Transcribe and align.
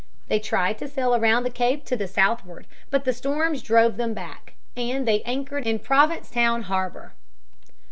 They 0.29 0.39
tried 0.39 0.79
to 0.79 0.87
sail 0.87 1.13
around 1.13 1.43
the 1.43 1.51
cape 1.51 1.85
to 1.85 1.95
the 1.95 2.07
southward, 2.07 2.65
but 2.89 3.05
storms 3.13 3.61
drove 3.61 3.97
them 3.97 4.15
back, 4.15 4.55
and 4.75 5.07
they 5.07 5.21
anchored 5.27 5.67
in 5.67 5.77
Provincetown 5.77 6.63
harbor. 6.63 7.13